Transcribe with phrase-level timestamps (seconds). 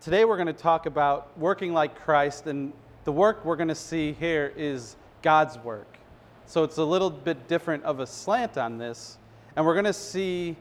[0.00, 2.72] today we're going to talk about working like Christ, and
[3.04, 5.98] the work we're going to see here is God's work.
[6.46, 9.18] So it's a little bit different of a slant on this,
[9.56, 10.56] and we're going to see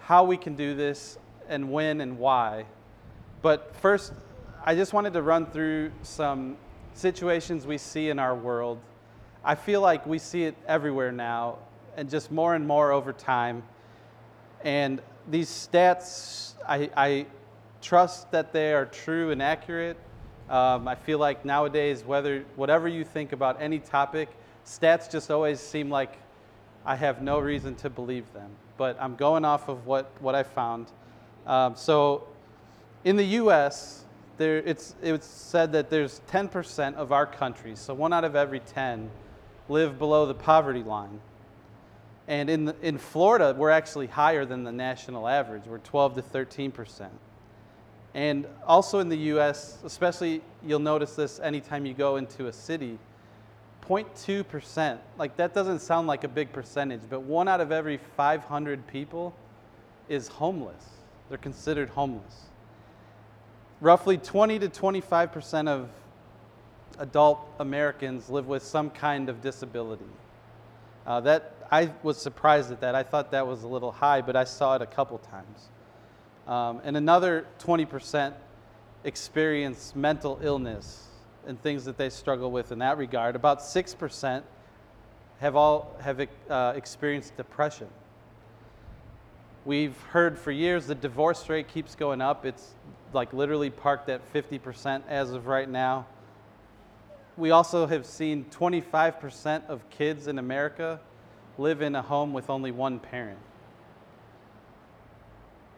[0.00, 1.18] how we can do this
[1.48, 2.66] and when and why.
[3.40, 4.12] But first,
[4.64, 6.58] I just wanted to run through some
[6.92, 8.78] situations we see in our world.
[9.44, 11.58] I feel like we see it everywhere now,
[11.96, 13.62] and just more and more over time.
[14.62, 17.26] And these stats, I, I
[17.86, 19.96] trust that they are true and accurate.
[20.50, 24.28] Um, I feel like nowadays, whether whatever you think about any topic,
[24.64, 26.18] stats just always seem like
[26.84, 28.50] I have no reason to believe them.
[28.76, 30.88] But I'm going off of what, what I found.
[31.46, 32.26] Um, so
[33.04, 34.04] in the U.S.,
[34.36, 38.60] there, it's, it's said that there's 10% of our country, so one out of every
[38.60, 39.08] 10,
[39.68, 41.20] live below the poverty line.
[42.26, 45.62] And in, the, in Florida, we're actually higher than the national average.
[45.66, 47.12] We're 12 to 13 percent.
[48.16, 52.98] And also in the US, especially you'll notice this anytime you go into a city,
[53.86, 54.98] 0.2%.
[55.18, 59.34] Like that doesn't sound like a big percentage, but one out of every 500 people
[60.08, 60.82] is homeless.
[61.28, 62.46] They're considered homeless.
[63.82, 65.90] Roughly 20 to 25% of
[66.98, 70.04] adult Americans live with some kind of disability.
[71.06, 72.94] Uh, that I was surprised at that.
[72.94, 75.68] I thought that was a little high, but I saw it a couple times.
[76.46, 78.32] Um, and another 20%
[79.04, 81.04] experience mental illness
[81.46, 83.36] and things that they struggle with in that regard.
[83.36, 84.42] About 6%
[85.38, 87.88] have all have uh, experienced depression.
[89.64, 92.46] We've heard for years the divorce rate keeps going up.
[92.46, 92.74] It's
[93.12, 96.06] like literally parked at 50% as of right now.
[97.36, 101.00] We also have seen 25% of kids in America
[101.58, 103.38] live in a home with only one parent.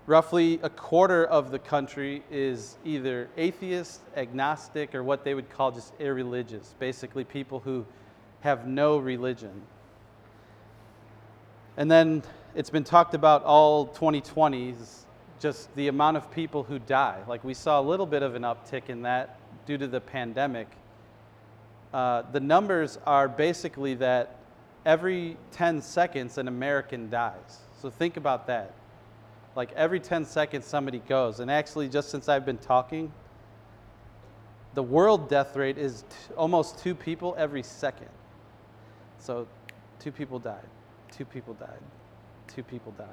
[0.09, 5.71] Roughly a quarter of the country is either atheist, agnostic, or what they would call
[5.71, 7.85] just irreligious, basically, people who
[8.41, 9.61] have no religion.
[11.77, 12.23] And then
[12.55, 15.05] it's been talked about all 2020s,
[15.41, 17.19] just the amount of people who die.
[17.29, 20.69] Like we saw a little bit of an uptick in that due to the pandemic.
[21.93, 24.37] Uh, the numbers are basically that
[24.87, 27.59] every 10 seconds an American dies.
[27.83, 28.73] So think about that.
[29.59, 31.41] Like every 10 seconds somebody goes.
[31.41, 33.11] And actually, just since I've been talking,
[34.75, 38.07] the world death rate is t- almost two people every second.
[39.19, 39.49] So
[39.99, 40.69] two people died,
[41.11, 41.81] two people died,
[42.47, 43.09] two people died.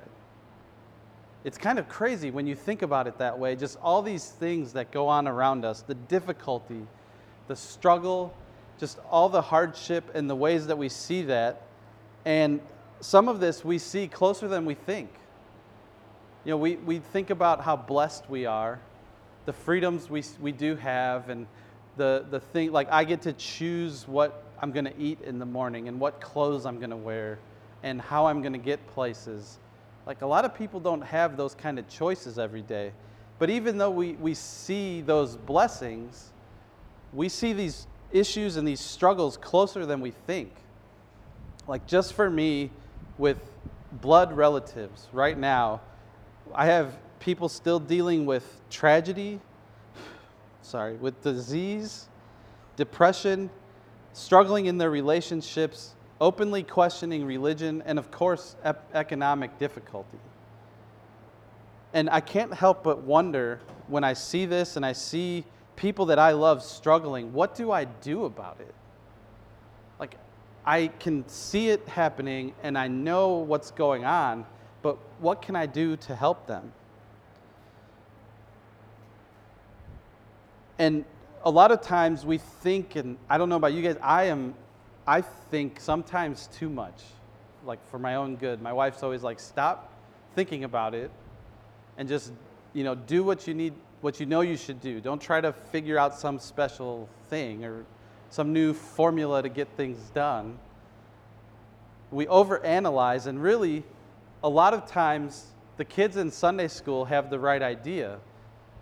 [1.44, 3.56] It's kind of crazy when you think about it that way.
[3.56, 6.86] Just all these things that go on around us, the difficulty,
[7.48, 8.36] the struggle,
[8.80, 11.64] just all the hardship and the ways that we see that.
[12.24, 12.62] And
[13.00, 15.10] some of this we see closer than we think.
[16.46, 18.80] You know, we, we think about how blessed we are,
[19.46, 21.48] the freedoms we, we do have, and
[21.98, 25.46] the, the thing, like I get to choose what I'm going to eat in the
[25.46, 27.40] morning and what clothes I'm going to wear
[27.82, 29.58] and how I'm going to get places.
[30.06, 32.92] Like a lot of people don't have those kind of choices every day.
[33.40, 36.32] But even though we, we see those blessings,
[37.12, 40.54] we see these issues and these struggles closer than we think.
[41.68, 42.70] Like just for me,
[43.18, 43.40] with
[43.92, 45.82] blood relatives right now,
[46.54, 49.40] I have people still dealing with tragedy,
[50.62, 52.08] sorry, with disease,
[52.76, 53.50] depression,
[54.14, 60.20] struggling in their relationships, openly questioning religion, and of course, ep- economic difficulty.
[61.94, 65.46] And I can't help but wonder when I see this and I see
[65.76, 68.74] people that I love struggling, what do I do about it?
[70.00, 70.16] Like,
[70.66, 74.46] I can see it happening and I know what's going on,
[74.86, 76.72] but what can I do to help them?
[80.78, 81.06] And
[81.44, 84.54] a lot of times we think, and I don't know about you guys, I am,
[85.08, 87.02] I think sometimes too much,
[87.66, 88.62] like for my own good.
[88.62, 89.92] My wife's always like, stop
[90.36, 91.10] thinking about it
[91.98, 92.32] and just,
[92.74, 95.02] you know, do what you need, what you know you should do.
[95.02, 97.86] Don't try to figure out some special thing or
[98.30, 100.60] some new formula to get things done.
[102.12, 103.84] We overanalyze and really
[104.44, 105.48] a lot of times
[105.78, 108.20] the kids in Sunday school have the right idea.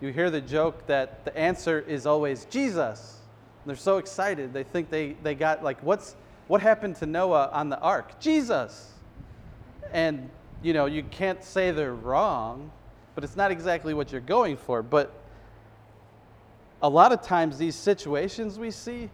[0.02, 3.22] You hear the joke that the answer is always Jesus.
[3.66, 4.54] They're so excited.
[4.54, 6.16] They think they, they got, like, what's,
[6.48, 8.20] what happened to Noah on the ark?
[8.20, 8.92] Jesus.
[9.94, 10.30] And,
[10.62, 12.72] you know, you can't say they're wrong,
[13.16, 14.84] but it's not exactly what you're going for.
[14.84, 15.14] But
[16.82, 19.10] a lot of times, these situations we see,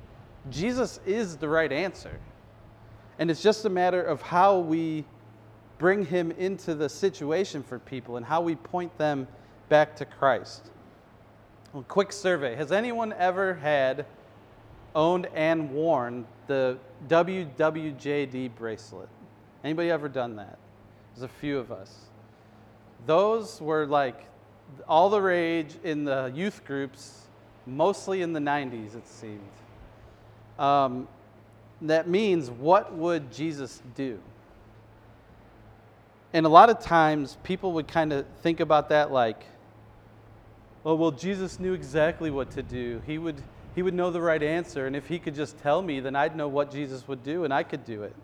[0.49, 2.19] Jesus is the right answer.
[3.19, 5.05] And it's just a matter of how we
[5.79, 9.27] bring him into the situation for people and how we point them
[9.69, 10.69] back to Christ.
[11.73, 14.05] Well, quick survey Has anyone ever had,
[14.93, 16.77] owned, and worn the
[17.07, 19.09] WWJD bracelet?
[19.63, 20.57] Anybody ever done that?
[21.15, 21.95] There's a few of us.
[23.05, 24.25] Those were like
[24.87, 27.27] all the rage in the youth groups,
[27.65, 29.39] mostly in the 90s, it seemed.
[30.57, 31.07] Um,
[31.81, 34.19] that means, what would Jesus do?
[36.33, 39.43] And a lot of times, people would kind of think about that like,
[40.85, 43.01] oh, well, Jesus knew exactly what to do.
[43.05, 43.41] He would,
[43.75, 44.85] he would know the right answer.
[44.85, 47.53] And if he could just tell me, then I'd know what Jesus would do and
[47.53, 48.15] I could do it.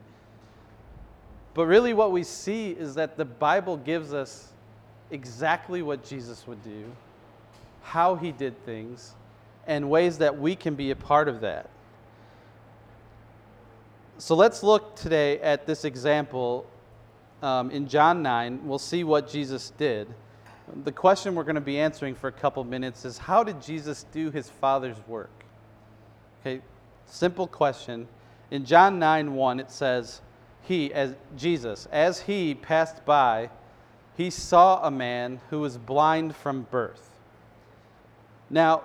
[1.56, 4.52] But really, what we see is that the Bible gives us
[5.10, 6.84] exactly what Jesus would do,
[7.82, 9.14] how he did things,
[9.66, 11.70] and ways that we can be a part of that.
[14.18, 16.66] So let's look today at this example
[17.46, 18.62] um, in John 9.
[18.64, 20.08] We'll see what Jesus did.
[20.84, 24.04] The question we're going to be answering for a couple minutes is how did Jesus
[24.12, 25.46] do his Father's work?
[26.42, 26.62] Okay,
[27.06, 28.08] simple question.
[28.50, 30.22] In John 9 1, it says,
[30.64, 33.52] He, as Jesus, as he passed by,
[34.18, 37.12] he saw a man who was blind from birth.
[38.50, 38.82] Now,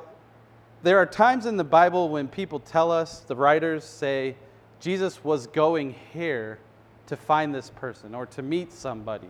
[0.83, 4.37] there are times in the Bible when people tell us, the writers say,
[4.81, 6.59] Jesus was going here
[7.11, 9.27] to find this person or to meet somebody.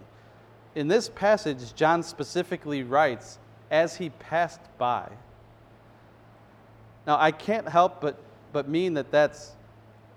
[0.74, 3.38] In this passage, John specifically writes,
[3.70, 5.08] as he passed by.
[7.06, 8.18] Now, I can't help but,
[8.52, 9.52] but mean that that's,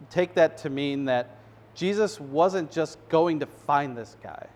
[0.09, 1.37] take that to mean that
[1.73, 4.47] Jesus wasn't just going to find this guy.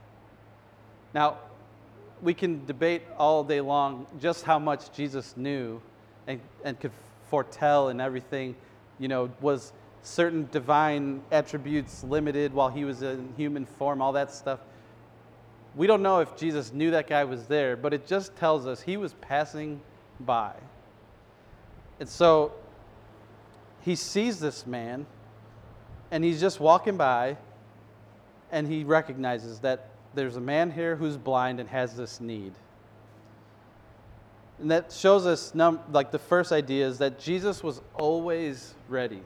[1.13, 1.37] Now,
[2.21, 5.81] we can debate all day long just how much Jesus knew
[6.27, 6.91] and, and could
[7.29, 8.57] foretell and everything.
[8.99, 9.71] You know, was
[10.07, 14.59] certain divine attributes limited while he was in human form, all that stuff.
[15.75, 18.81] We don't know if Jesus knew that guy was there, but it just tells us
[18.81, 19.81] he was passing
[20.19, 20.53] by.
[21.99, 22.53] And so
[23.81, 25.05] he sees this man,
[26.09, 27.37] and he's just walking by,
[28.51, 32.53] and he recognizes that there's a man here who's blind and has this need.
[34.59, 39.21] And that shows us, num- like, the first idea is that Jesus was always ready.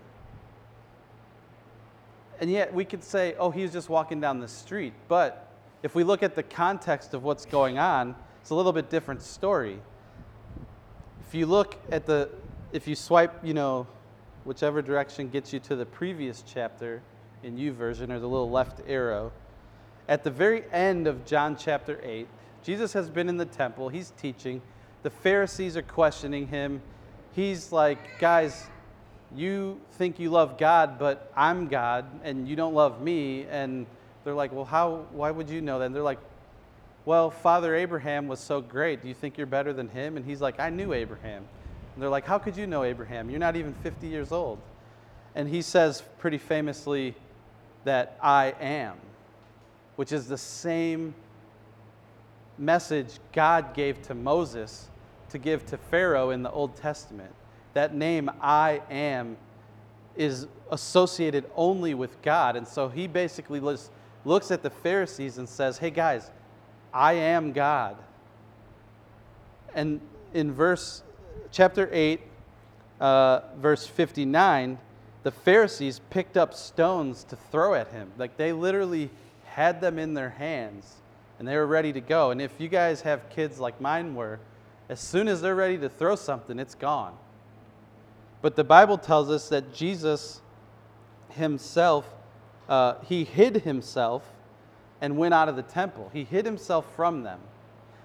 [2.41, 4.93] And yet we could say, oh, he was just walking down the street.
[5.07, 5.47] But
[5.83, 9.21] if we look at the context of what's going on, it's a little bit different
[9.21, 9.79] story.
[11.27, 12.29] If you look at the,
[12.73, 13.85] if you swipe, you know,
[14.43, 17.03] whichever direction gets you to the previous chapter
[17.43, 19.31] in YouVersion or the little left arrow,
[20.09, 22.27] at the very end of John chapter 8,
[22.63, 24.63] Jesus has been in the temple, he's teaching.
[25.03, 26.81] The Pharisees are questioning him.
[27.33, 28.67] He's like, guys,
[29.35, 33.45] you think you love God, but I'm God, and you don't love me.
[33.49, 33.85] And
[34.23, 35.85] they're like, well, how, why would you know that?
[35.85, 36.19] And they're like,
[37.05, 39.01] well, Father Abraham was so great.
[39.01, 40.17] Do you think you're better than him?
[40.17, 41.43] And he's like, I knew Abraham.
[41.93, 43.29] And they're like, how could you know Abraham?
[43.29, 44.59] You're not even 50 years old.
[45.33, 47.15] And he says pretty famously
[47.85, 48.97] that I am
[50.01, 51.13] which is the same
[52.57, 54.89] message God gave to Moses
[55.29, 57.31] to give to Pharaoh in the Old Testament.
[57.73, 59.38] That name, I am,
[60.15, 62.56] is associated only with God.
[62.56, 63.89] And so he basically looks,
[64.51, 66.29] at the Pharisees and says, Hey guys,
[66.94, 67.97] I am God.
[69.73, 70.01] And
[70.33, 71.03] in verse
[71.51, 72.22] chapter 8,
[73.00, 74.77] uh, verse 59,
[75.24, 78.12] the Pharisees picked up stones to throw at him.
[78.17, 79.10] Like they literally
[79.45, 80.95] had them in their hands
[81.39, 82.31] and they were ready to go.
[82.31, 84.39] And if you guys have kids like mine were,
[84.89, 87.15] as soon as they're ready to throw something, it's gone.
[88.41, 90.41] But the Bible tells us that Jesus
[91.29, 92.05] himself,
[92.67, 94.24] uh, he hid himself
[95.00, 96.10] and went out of the temple.
[96.13, 97.39] He hid himself from them.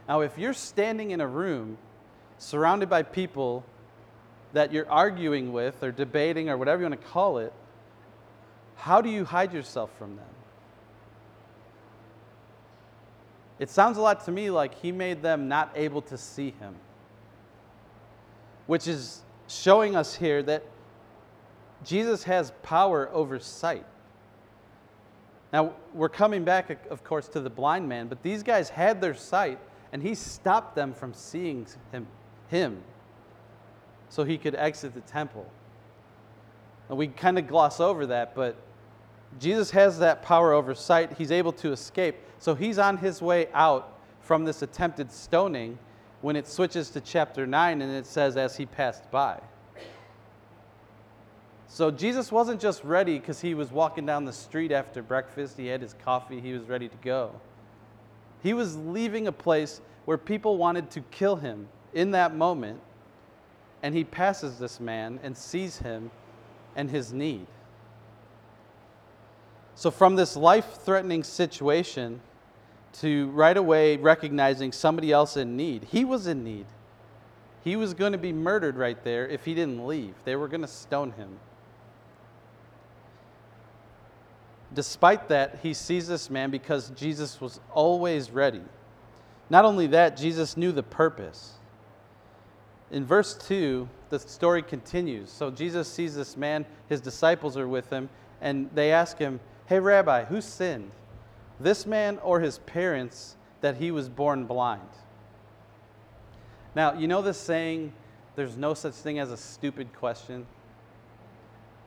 [0.09, 1.79] Now, if you're standing in a room
[2.39, 3.65] surrounded by people
[4.53, 7.53] that you're arguing with or debating or whatever you want to call it,
[8.77, 10.27] how do you hide yourself from them?
[13.59, 16.75] It sounds a lot to me like he made them not able to see him,
[18.67, 20.65] which is showing us here that
[21.85, 23.87] Jesus has power over sight.
[25.53, 29.15] Now, we're coming back, of course, to the blind man, but these guys had their
[29.15, 29.59] sight,
[29.93, 32.07] and he stopped them from seeing him,
[32.49, 32.83] him
[34.09, 35.47] so he could exit the temple.
[36.89, 38.57] And we kind of gloss over that, but
[39.41, 41.13] Jesus has that power over sight.
[41.17, 42.17] He's able to escape.
[42.39, 45.79] So he's on his way out from this attempted stoning
[46.27, 49.41] when it switches to chapter 9 and it says, as he passed by.
[51.69, 55.69] So Jesus wasn't just ready because he was walking down the street after breakfast, he
[55.69, 57.31] had his coffee, he was ready to go.
[58.43, 62.81] He was leaving a place where people wanted to kill him in that moment,
[63.85, 66.11] and he passes this man and sees him
[66.75, 67.47] and his need.
[69.77, 72.21] So, from this life threatening situation
[73.01, 76.67] to right away recognizing somebody else in need, he was in need.
[77.63, 80.15] He was going to be murdered right there if he didn't leave.
[80.25, 81.39] They were going to stone him.
[84.73, 88.63] Despite that, he sees this man because Jesus was always ready.
[89.49, 91.55] Not only that, Jesus knew the purpose.
[92.91, 95.31] In verse 2, the story continues.
[95.31, 98.09] So Jesus sees this man, his disciples are with him,
[98.41, 100.91] and they ask him, Hey, Rabbi, who sinned,
[101.61, 104.89] this man or his parents, that he was born blind?
[106.75, 107.93] Now, you know this saying,
[108.35, 110.47] there's no such thing as a stupid question?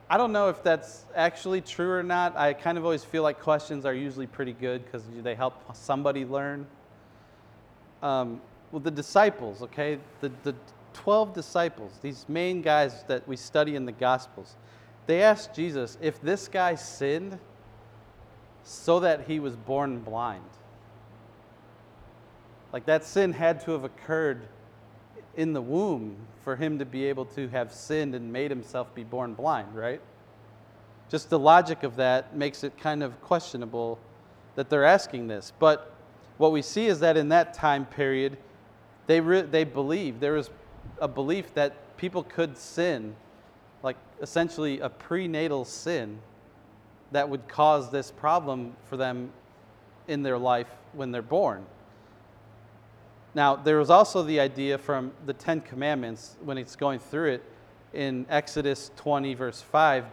[0.10, 2.36] I don't know if that's actually true or not.
[2.36, 6.26] I kind of always feel like questions are usually pretty good because they help somebody
[6.26, 6.66] learn.
[8.02, 10.56] Um, well, the disciples, okay, the, the
[10.94, 14.56] 12 disciples, these main guys that we study in the Gospels,
[15.06, 17.38] they asked Jesus if this guy sinned
[18.64, 20.44] so that he was born blind.
[22.72, 24.42] Like that sin had to have occurred
[25.36, 29.04] in the womb for him to be able to have sinned and made himself be
[29.04, 30.02] born blind, right?
[31.10, 33.98] Just the logic of that makes it kind of questionable
[34.56, 35.54] that they're asking this.
[35.58, 35.94] But
[36.38, 38.38] what we see is that in that time period,
[39.08, 40.50] they, re- they believed, there was
[41.00, 43.16] a belief that people could sin,
[43.84, 46.20] like essentially a prenatal sin,
[47.12, 49.32] that would cause this problem for them
[50.08, 51.66] in their life when they're born.
[53.36, 57.44] Now, there was also the idea from the Ten Commandments when it's going through it
[57.94, 60.06] in Exodus 20, verse 5.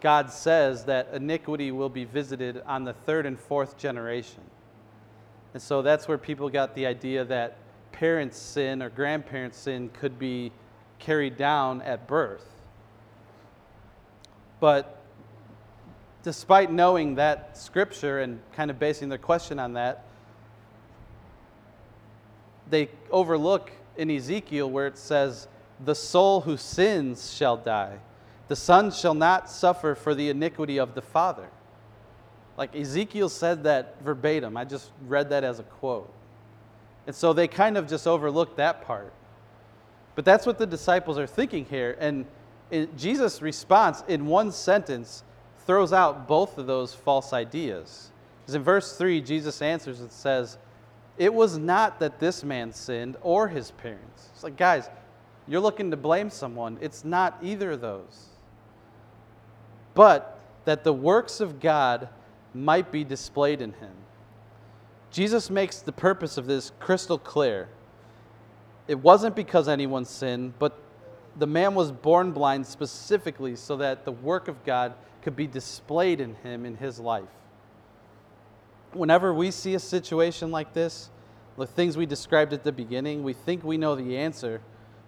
[0.00, 4.42] God says that iniquity will be visited on the third and fourth generation.
[5.52, 7.56] And so that's where people got the idea that
[7.92, 10.52] parents' sin or grandparents' sin could be
[10.98, 12.46] carried down at birth.
[14.60, 15.03] But
[16.24, 20.04] despite knowing that scripture and kind of basing their question on that,
[22.68, 25.46] they overlook in Ezekiel where it says,
[25.84, 27.98] The soul who sins shall die.
[28.48, 31.48] The son shall not suffer for the iniquity of the father.
[32.56, 34.56] Like Ezekiel said that verbatim.
[34.56, 36.10] I just read that as a quote.
[37.06, 39.12] And so they kind of just overlooked that part.
[40.14, 41.96] But that's what the disciples are thinking here.
[42.00, 42.24] And
[42.96, 45.22] Jesus' response in one sentence
[45.66, 48.10] throws out both of those false ideas.
[48.42, 50.58] Because in verse 3, Jesus answers and says,
[51.16, 54.28] It was not that this man sinned or his parents.
[54.34, 54.88] It's like, guys,
[55.46, 56.78] you're looking to blame someone.
[56.80, 58.26] It's not either of those.
[59.94, 62.08] But that the works of God
[62.52, 63.92] might be displayed in him.
[65.10, 67.68] Jesus makes the purpose of this crystal clear.
[68.88, 70.78] It wasn't because anyone sinned, but
[71.36, 74.94] the man was born blind specifically so that the work of God
[75.24, 77.24] could be displayed in him in his life.
[78.92, 81.10] Whenever we see a situation like this,
[81.58, 84.60] the things we described at the beginning, we think we know the answer,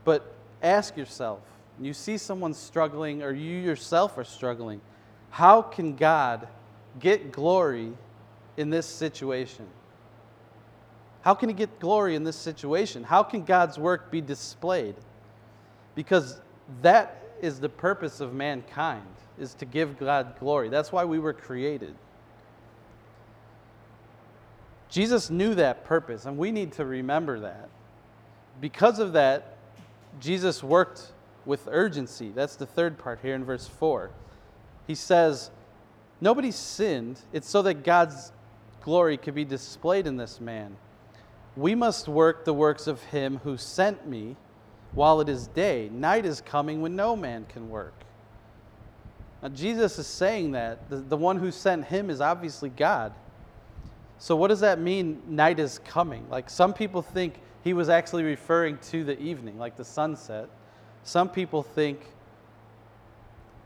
[0.05, 1.41] but ask yourself
[1.81, 4.81] you see someone struggling or you yourself are struggling,
[5.29, 6.49] how can God
[6.99, 7.93] get glory
[8.57, 9.67] in this situation?
[11.21, 13.05] How can he get glory in this situation?
[13.05, 14.95] How can God's work be displayed?
[15.95, 16.41] Because
[16.81, 19.07] that is the purpose of mankind
[19.39, 20.69] is to give God glory.
[20.69, 21.95] That's why we were created.
[24.89, 27.69] Jesus knew that purpose, and we need to remember that.
[28.61, 29.57] Because of that,
[30.21, 31.13] Jesus worked
[31.45, 32.31] with urgency.
[32.35, 34.11] That's the third part here in verse 4.
[34.87, 35.51] He says,
[36.21, 37.21] Nobody sinned.
[37.33, 38.33] It's so that God's
[38.81, 40.77] glory could be displayed in this man.
[41.57, 44.37] We must work the works of him who sent me
[44.93, 45.89] while it is day.
[45.93, 47.95] Night is coming when no man can work.
[49.43, 50.89] Now, Jesus is saying that.
[50.89, 53.13] The, the one who sent him is obviously God.
[54.19, 56.27] So, what does that mean, night is coming?
[56.31, 60.49] Like, some people think he was actually referring to the evening, like the sunset.
[61.03, 62.01] Some people think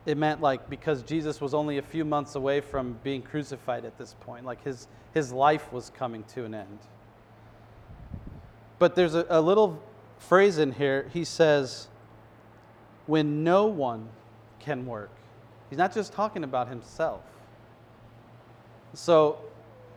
[0.07, 3.97] it meant like because Jesus was only a few months away from being crucified at
[3.99, 6.79] this point, like his, his life was coming to an end.
[8.79, 9.83] But there's a, a little
[10.21, 11.11] phrase in here.
[11.12, 11.89] He says,
[13.07, 14.09] when no one
[14.61, 15.11] can work.
[15.69, 17.23] He's not just talking about himself.
[18.95, 19.39] So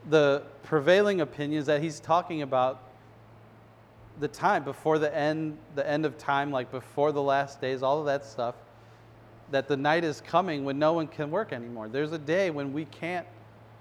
[0.10, 2.82] the prevailing opinion is that he's talking about
[4.20, 8.00] the time before the end the end of time like before the last days all
[8.00, 8.53] of that stuff
[9.50, 12.74] that the night is coming when no one can work anymore there's a day when
[12.74, 13.25] we can't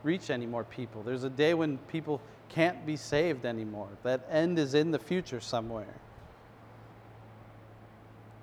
[0.05, 2.19] reach any more people there's a day when people
[2.53, 3.89] can't be saved anymore.
[4.03, 5.95] That end is in the future somewhere.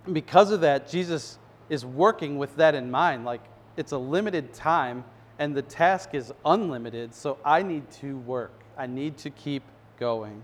[0.10, 1.38] And because of that, Jesus
[1.70, 3.26] is working with that in mind.
[3.26, 3.42] Like,
[3.78, 5.04] it's a limited time
[5.38, 8.64] and the task is unlimited, so I need to work.
[8.76, 9.62] I need to keep
[10.00, 10.44] going.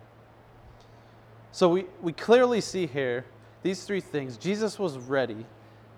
[1.52, 3.26] So we, we clearly see here
[3.64, 4.38] these three things.
[4.38, 5.48] Jesus was ready,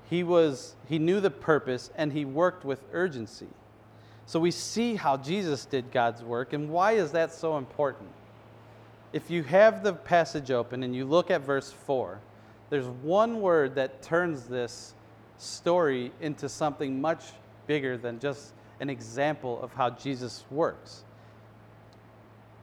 [0.09, 3.50] he, was, he knew the purpose, and he worked with urgency.
[4.27, 8.12] So we see how Jesus did God's work, and why is that so important?
[9.12, 12.21] If you have the passage open and you look at verse 4,
[12.69, 14.93] there's one word that turns this
[15.38, 17.24] story into something much
[17.65, 21.03] bigger than just an example of how Jesus works.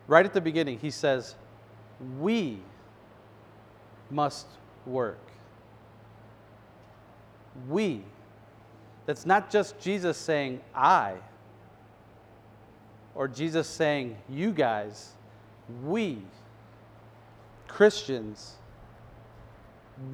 [0.06, 1.34] Right at the beginning, he says,
[2.20, 2.58] We
[4.10, 4.46] must
[4.86, 5.18] work.
[7.68, 8.02] We.
[9.06, 11.14] That's not just Jesus saying, I,
[13.14, 15.12] or Jesus saying, You guys.
[15.82, 16.18] We,
[17.68, 18.56] Christians,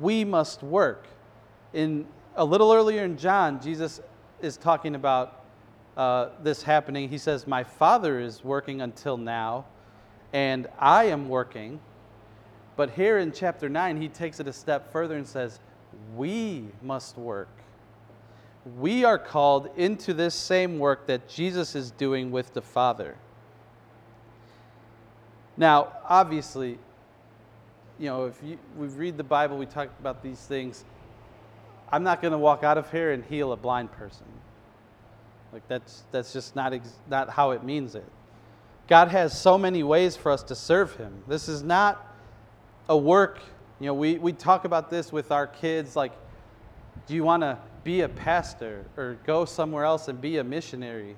[0.00, 1.06] we must work.
[1.72, 2.06] In
[2.36, 4.00] a little earlier in John, Jesus
[4.40, 5.44] is talking about
[5.96, 7.08] uh, this happening.
[7.08, 9.66] He says, My Father is working until now,
[10.32, 11.80] and I am working.
[12.76, 15.60] But here in chapter 9, he takes it a step further and says,
[16.16, 17.48] We must work.
[18.78, 23.16] We are called into this same work that Jesus is doing with the Father.
[25.56, 26.78] Now, obviously,
[28.00, 30.84] you know, if you, we read the Bible, we talk about these things.
[31.92, 34.24] I'm not going to walk out of here and heal a blind person.
[35.52, 38.06] Like that's that's just not ex- not how it means it.
[38.88, 41.22] God has so many ways for us to serve Him.
[41.28, 42.06] This is not
[42.88, 43.40] a work.
[43.80, 45.94] You know, we, we talk about this with our kids.
[45.94, 46.12] Like,
[47.06, 51.16] do you want to be a pastor or go somewhere else and be a missionary?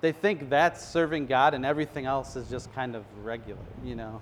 [0.00, 3.60] They think that's serving God, and everything else is just kind of regular.
[3.84, 4.20] You know.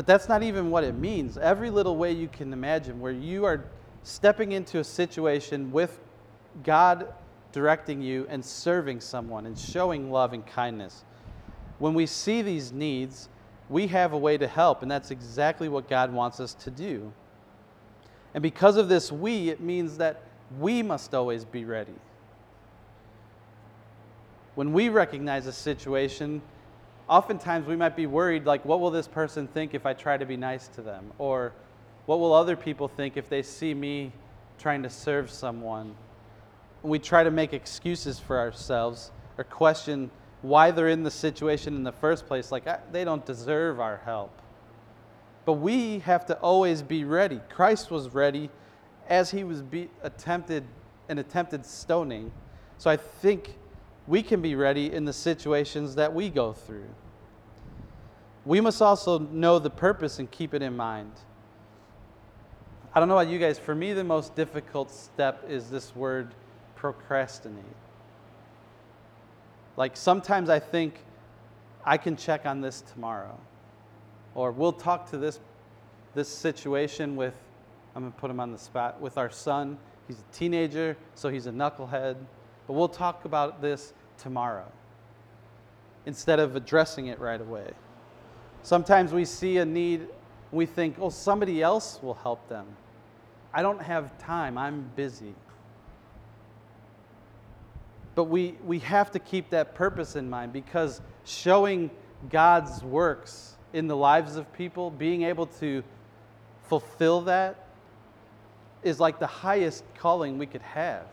[0.00, 1.36] But that's not even what it means.
[1.36, 3.66] Every little way you can imagine where you are
[4.02, 6.00] stepping into a situation with
[6.64, 7.12] God
[7.52, 11.04] directing you and serving someone and showing love and kindness.
[11.80, 13.28] When we see these needs,
[13.68, 17.12] we have a way to help, and that's exactly what God wants us to do.
[18.32, 20.22] And because of this we, it means that
[20.58, 21.92] we must always be ready.
[24.54, 26.40] When we recognize a situation,
[27.10, 30.24] oftentimes we might be worried like, what will this person think if I try to
[30.24, 31.12] be nice to them?
[31.18, 31.52] Or
[32.06, 34.12] what will other people think if they see me
[34.58, 35.94] trying to serve someone?
[36.82, 40.10] we try to make excuses for ourselves or question
[40.42, 44.40] why they're in the situation in the first place, like they don't deserve our help.
[45.44, 47.40] But we have to always be ready.
[47.50, 48.50] Christ was ready
[49.08, 50.64] as he was be- attempted
[51.08, 52.32] and attempted stoning.
[52.78, 53.56] So I think
[54.10, 56.88] we can be ready in the situations that we go through.
[58.44, 61.12] We must also know the purpose and keep it in mind.
[62.92, 66.34] I don't know about you guys, for me, the most difficult step is this word
[66.74, 67.62] procrastinate.
[69.76, 71.04] Like sometimes I think
[71.84, 73.38] I can check on this tomorrow.
[74.34, 75.38] Or we'll talk to this,
[76.16, 77.34] this situation with,
[77.94, 79.78] I'm to put him on the spot, with our son.
[80.08, 82.16] He's a teenager, so he's a knucklehead.
[82.70, 84.70] But we'll talk about this tomorrow
[86.06, 87.72] instead of addressing it right away.
[88.62, 90.06] Sometimes we see a need,
[90.52, 92.64] we think, oh, somebody else will help them.
[93.52, 95.34] I don't have time, I'm busy.
[98.14, 101.90] But we, we have to keep that purpose in mind because showing
[102.28, 105.82] God's works in the lives of people, being able to
[106.68, 107.66] fulfill that,
[108.84, 111.06] is like the highest calling we could have.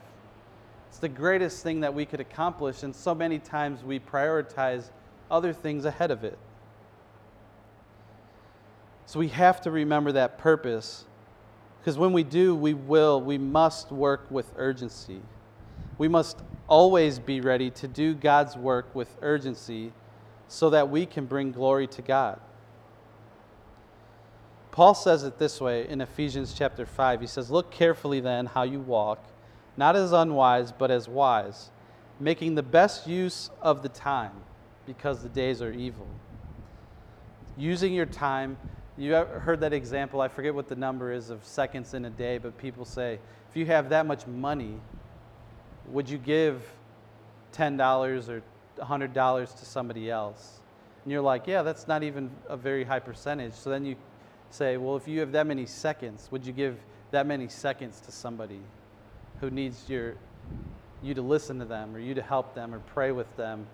[0.98, 4.90] It's the greatest thing that we could accomplish, and so many times we prioritize
[5.30, 6.40] other things ahead of it.
[9.06, 11.06] So we have to remember that purpose
[11.80, 15.22] because when we do, we will, we must work with urgency.
[16.00, 19.94] We must always be ready to do God's work with urgency
[20.48, 22.40] so that we can bring glory to God.
[24.72, 27.22] Paul says it this way in Ephesians chapter 5.
[27.22, 29.24] He says, Look carefully then how you walk,
[29.78, 31.70] not as unwise, but as wise,
[32.20, 34.34] making the best use of the time,
[34.88, 36.08] because the days are evil.
[37.56, 38.58] Using your time,
[38.98, 42.40] you heard that example, I forget what the number is of seconds in a day,
[42.40, 44.80] but people say, if you have that much money,
[45.92, 46.62] would you give
[47.54, 48.42] $10 or
[48.80, 50.60] $100 to somebody else?
[51.04, 53.54] And you're like, yeah, that's not even a very high percentage.
[53.54, 53.96] So then you
[54.50, 56.78] say, well, if you have that many seconds, would you give
[57.12, 58.60] that many seconds to somebody
[59.40, 60.16] who needs your,
[61.02, 63.68] you to listen to them or you to help them or pray with them?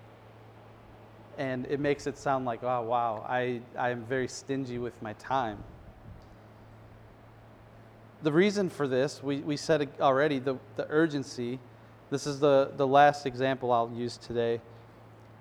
[1.36, 5.14] And it makes it sound like, oh, wow, I, I am very stingy with my
[5.14, 5.58] time.
[8.24, 11.60] the reason for this, we, we said already, the, the urgency.
[12.10, 14.60] This is the, the last example I'll use today.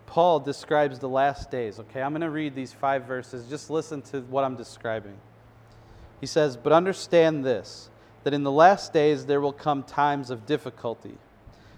[0.05, 1.79] Paul describes the last days.
[1.79, 3.47] Okay, I'm going to read these five verses.
[3.47, 5.15] Just listen to what I'm describing.
[6.19, 7.89] He says, But understand this,
[8.23, 11.17] that in the last days there will come times of difficulty.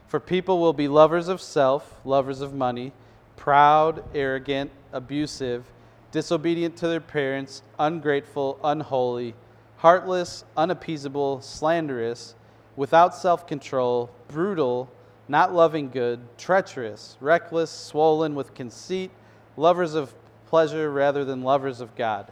[0.08, 2.92] For people will be lovers of self, lovers of money,
[3.36, 5.66] proud, arrogant, abusive,
[6.12, 9.34] disobedient to their parents, ungrateful, unholy,
[9.78, 12.36] heartless, unappeasable, slanderous,
[12.76, 14.90] without self control, brutal
[15.28, 19.12] not loving good, treacherous, reckless, swollen with conceit,
[19.58, 20.14] lovers of
[20.48, 22.32] pleasure rather than lovers of God,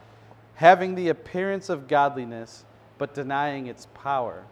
[0.55, 2.63] having the appearance of godliness,
[2.97, 4.43] but denying its power.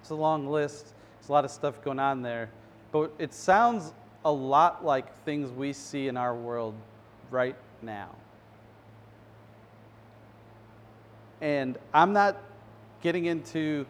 [0.00, 2.50] It's a long list, there's a lot of stuff going on there,
[2.92, 3.92] but it sounds
[4.24, 6.74] a lot like things we see in our world
[7.30, 8.10] right now.
[11.40, 12.36] And I'm not
[13.02, 13.86] getting into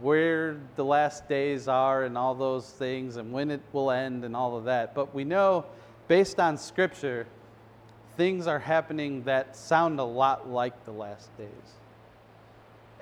[0.00, 4.34] where the last days are and all those things and when it will end and
[4.34, 4.94] all of that.
[4.94, 5.64] But we know,
[6.08, 7.26] based on Scripture,
[8.16, 11.48] things are happening that sound a lot like the last days.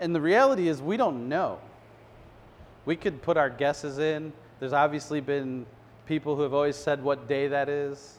[0.01, 1.59] And the reality is, we don't know.
[2.87, 4.33] We could put our guesses in.
[4.59, 5.67] There's obviously been
[6.07, 8.19] people who have always said what day that is.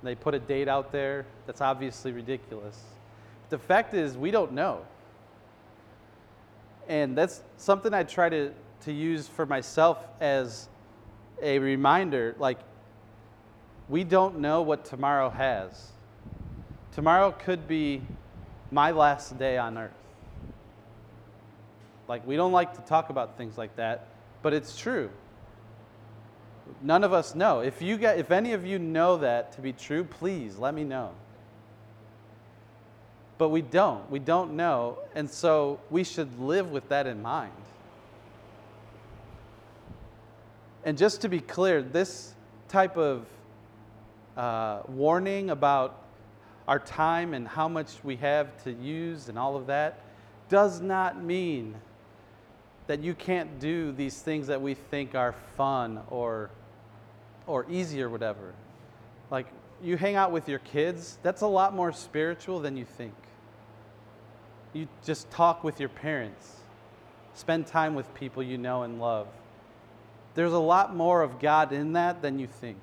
[0.00, 1.24] And They put a date out there.
[1.46, 2.78] That's obviously ridiculous.
[3.48, 4.82] The fact is, we don't know.
[6.88, 10.68] And that's something I try to, to use for myself as
[11.42, 12.36] a reminder.
[12.38, 12.58] Like,
[13.88, 15.92] we don't know what tomorrow has.
[16.92, 18.02] Tomorrow could be
[18.70, 20.03] my last day on earth.
[22.08, 24.08] Like, we don't like to talk about things like that,
[24.42, 25.10] but it's true.
[26.82, 27.60] None of us know.
[27.60, 30.84] If, you get, if any of you know that to be true, please let me
[30.84, 31.10] know.
[33.38, 34.08] But we don't.
[34.10, 34.98] We don't know.
[35.14, 37.52] And so we should live with that in mind.
[40.84, 42.34] And just to be clear, this
[42.68, 43.26] type of
[44.36, 46.02] uh, warning about
[46.68, 50.00] our time and how much we have to use and all of that
[50.48, 51.74] does not mean
[52.86, 56.50] that you can't do these things that we think are fun or,
[57.46, 58.52] or easy or whatever.
[59.30, 59.46] Like,
[59.82, 63.14] you hang out with your kids, that's a lot more spiritual than you think.
[64.72, 66.56] You just talk with your parents,
[67.34, 69.28] spend time with people you know and love.
[70.34, 72.78] There's a lot more of God in that than you think.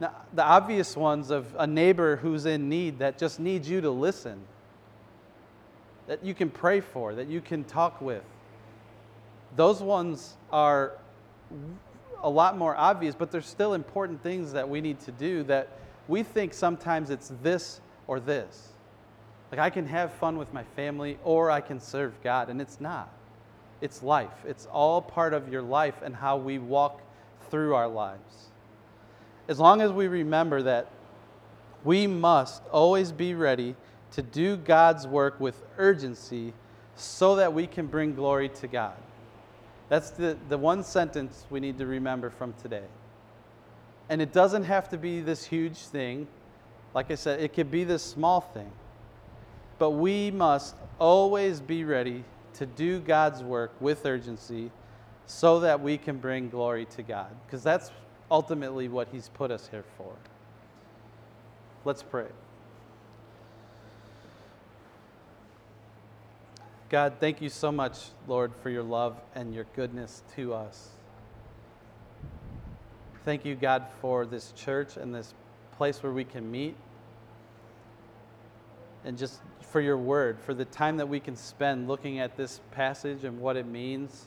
[0.00, 3.90] Now, the obvious ones of a neighbor who's in need that just needs you to
[3.90, 4.40] listen,
[6.08, 8.24] that you can pray for, that you can talk with,
[9.56, 10.92] those ones are
[12.22, 15.68] a lot more obvious, but there's still important things that we need to do that
[16.08, 18.70] we think sometimes it's this or this.
[19.52, 22.80] Like I can have fun with my family or I can serve God, and it's
[22.80, 23.12] not.
[23.80, 24.44] It's life.
[24.46, 27.00] It's all part of your life and how we walk
[27.50, 28.48] through our lives.
[29.46, 30.90] As long as we remember that
[31.84, 33.76] we must always be ready
[34.12, 36.52] to do God's work with urgency
[36.96, 38.96] so that we can bring glory to God.
[39.88, 42.84] That's the, the one sentence we need to remember from today.
[44.08, 46.26] And it doesn't have to be this huge thing.
[46.94, 48.70] Like I said, it could be this small thing.
[49.78, 54.70] But we must always be ready to do God's work with urgency
[55.26, 57.30] so that we can bring glory to God.
[57.46, 57.90] Because that's
[58.30, 60.12] ultimately what He's put us here for.
[61.84, 62.26] Let's pray.
[66.90, 70.88] God, thank you so much, Lord, for your love and your goodness to us.
[73.26, 75.34] Thank you, God, for this church and this
[75.76, 76.74] place where we can meet
[79.04, 82.62] and just for your word, for the time that we can spend looking at this
[82.70, 84.24] passage and what it means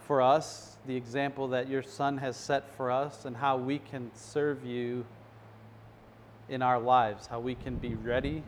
[0.00, 4.10] for us, the example that your Son has set for us, and how we can
[4.14, 5.04] serve you
[6.48, 8.42] in our lives, how we can be ready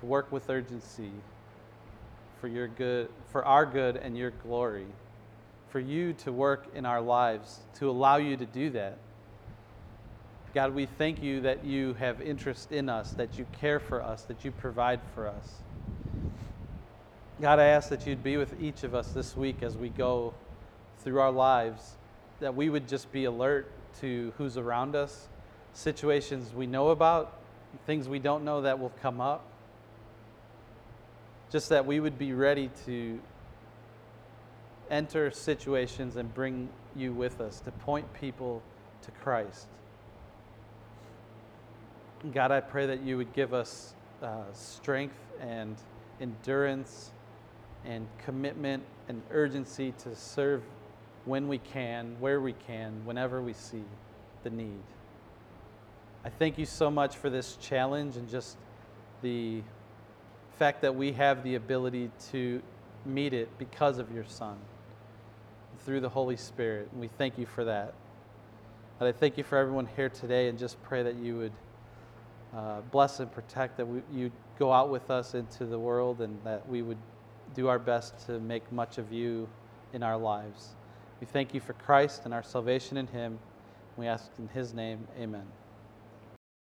[0.00, 1.12] to work with urgency
[2.42, 4.88] for your good, for our good and your glory,
[5.68, 8.98] for you to work in our lives, to allow you to do that.
[10.52, 14.22] God, we thank you that you have interest in us, that you care for us,
[14.22, 15.60] that you provide for us.
[17.40, 20.34] God, I ask that you'd be with each of us this week as we go
[20.98, 21.92] through our lives,
[22.40, 25.28] that we would just be alert to who's around us,
[25.74, 27.38] situations we know about,
[27.86, 29.46] things we don't know that will come up.
[31.52, 33.20] Just that we would be ready to
[34.90, 38.62] enter situations and bring you with us, to point people
[39.02, 39.66] to Christ.
[42.32, 45.76] God, I pray that you would give us uh, strength and
[46.22, 47.10] endurance
[47.84, 50.62] and commitment and urgency to serve
[51.26, 53.84] when we can, where we can, whenever we see
[54.42, 54.82] the need.
[56.24, 58.56] I thank you so much for this challenge and just
[59.20, 59.62] the
[60.58, 62.62] fact that we have the ability to
[63.04, 64.56] meet it because of your Son
[65.84, 66.88] through the Holy Spirit.
[66.92, 67.94] And we thank you for that.
[69.00, 71.52] And I thank you for everyone here today and just pray that you would
[72.56, 76.38] uh, bless and protect, that we, you go out with us into the world and
[76.44, 76.98] that we would
[77.54, 79.48] do our best to make much of you
[79.92, 80.76] in our lives.
[81.20, 83.38] We thank you for Christ and our salvation in Him.
[83.96, 85.61] We ask in His name, amen.